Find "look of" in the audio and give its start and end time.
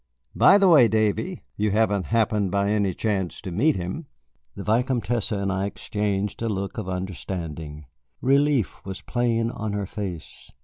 6.49-6.89